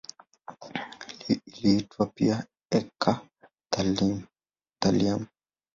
[1.51, 2.35] Iliitwa pia
[2.77, 4.21] eka-thallium.